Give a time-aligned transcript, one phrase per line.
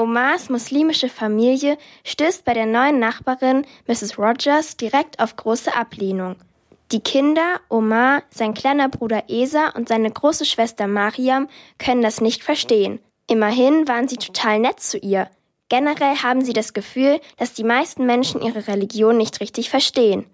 [0.00, 4.16] Omars muslimische Familie stößt bei der neuen Nachbarin Mrs.
[4.16, 6.36] Rogers direkt auf große Ablehnung.
[6.92, 11.48] Die Kinder, Omar, sein kleiner Bruder Esa und seine große Schwester Mariam
[11.78, 13.00] können das nicht verstehen.
[13.26, 15.28] Immerhin waren sie total nett zu ihr.
[15.68, 20.24] Generell haben sie das Gefühl, dass die meisten Menschen ihre Religion nicht richtig verstehen.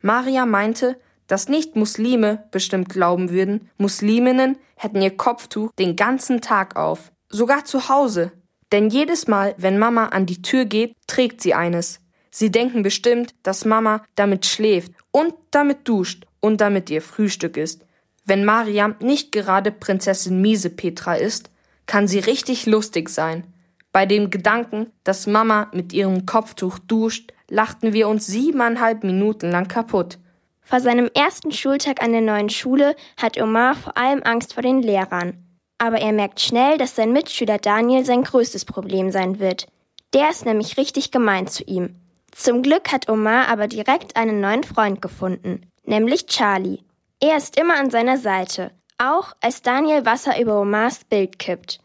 [0.00, 0.96] Maria meinte,
[1.26, 7.64] dass nicht Muslime bestimmt glauben würden, Musliminnen hätten ihr Kopftuch den ganzen Tag auf, sogar
[7.64, 8.32] zu Hause.
[8.72, 12.00] Denn jedes Mal, wenn Mama an die Tür geht, trägt sie eines.
[12.30, 17.86] Sie denken bestimmt, dass Mama damit schläft und damit duscht und damit ihr Frühstück ist.
[18.24, 21.50] Wenn Mariam nicht gerade Prinzessin Miese Petra ist,
[21.86, 23.44] kann sie richtig lustig sein.
[23.90, 29.66] Bei dem Gedanken, dass Mama mit ihrem Kopftuch duscht, lachten wir uns siebeneinhalb Minuten lang
[29.66, 30.18] kaputt.
[30.60, 34.82] Vor seinem ersten Schultag an der neuen Schule hat Omar vor allem Angst vor den
[34.82, 35.47] Lehrern.
[35.78, 39.66] Aber er merkt schnell, dass sein Mitschüler Daniel sein größtes Problem sein wird.
[40.12, 41.94] Der ist nämlich richtig gemein zu ihm.
[42.32, 46.80] Zum Glück hat Omar aber direkt einen neuen Freund gefunden, nämlich Charlie.
[47.20, 51.80] Er ist immer an seiner Seite, auch als Daniel Wasser über Omars Bild kippt.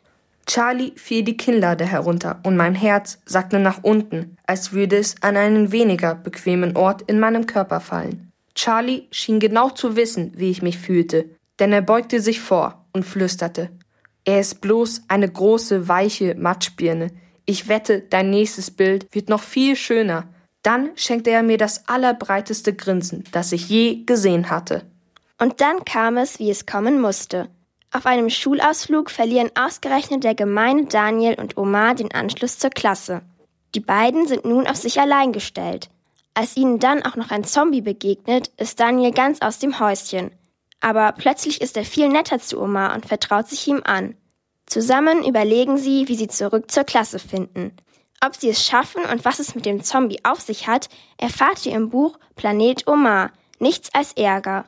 [0.45, 5.38] Charlie fiel die Kinnlade herunter und mein Herz sackte nach unten, als würde es an
[5.38, 8.31] einen weniger bequemen Ort in meinem Körper fallen.
[8.53, 13.03] Charlie schien genau zu wissen, wie ich mich fühlte, denn er beugte sich vor und
[13.03, 13.69] flüsterte.
[14.25, 17.11] Er ist bloß eine große, weiche Matschbirne.
[17.45, 20.27] Ich wette, dein nächstes Bild wird noch viel schöner.
[20.61, 24.85] Dann schenkte er mir das allerbreiteste Grinsen, das ich je gesehen hatte.
[25.38, 27.49] Und dann kam es, wie es kommen musste.
[27.91, 33.21] Auf einem Schulausflug verlieren ausgerechnet der gemeine Daniel und Omar den Anschluss zur Klasse.
[33.75, 35.89] Die beiden sind nun auf sich allein gestellt.
[36.33, 40.31] Als ihnen dann auch noch ein Zombie begegnet, ist Daniel ganz aus dem Häuschen.
[40.83, 44.17] Aber plötzlich ist er viel netter zu Omar und vertraut sich ihm an.
[44.65, 47.71] Zusammen überlegen sie, wie sie zurück zur Klasse finden.
[48.23, 51.71] Ob sie es schaffen und was es mit dem Zombie auf sich hat, erfahrt ihr
[51.73, 53.31] im Buch Planet Omar.
[53.59, 54.65] Nichts als Ärger.